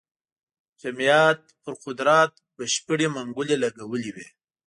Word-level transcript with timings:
جمعیت 0.81 1.41
پر 1.61 1.73
قدرت 1.83 2.31
بشپړې 2.57 3.07
منګولې 3.15 3.55
لګولې 3.63 4.11
وې. 4.15 4.27